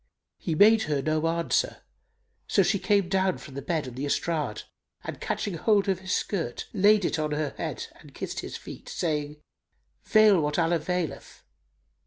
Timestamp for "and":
5.03-5.21, 7.99-8.11